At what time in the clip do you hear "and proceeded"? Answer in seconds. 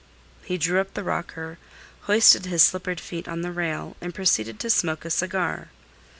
4.01-4.59